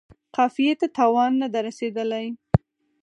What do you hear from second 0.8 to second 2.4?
تاوان نه دی رسیدلی.